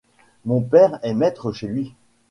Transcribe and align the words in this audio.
Mon 0.45 0.61
père 0.61 0.97
est 1.03 1.13
maître 1.13 1.51
chez 1.51 1.67
lui. 1.67 1.93